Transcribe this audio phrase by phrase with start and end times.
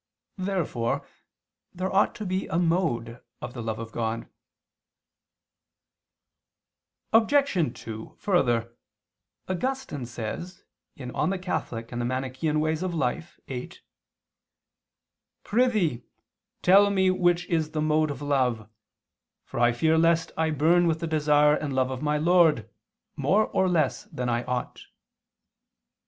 [0.39, 1.05] Therefore
[1.75, 4.27] there ought to be a mode of the love of God.
[7.13, 7.53] Obj.
[7.79, 8.75] 2: Further,
[9.47, 10.63] Augustine says
[10.95, 11.43] (De Morib.
[11.45, 13.33] Eccl.
[13.53, 13.71] viii):
[15.43, 16.03] "Prithee,
[16.63, 18.67] tell me which is the mode of love.
[19.43, 22.67] For I fear lest I burn with the desire and love of my Lord,
[23.15, 24.81] more or less than I ought."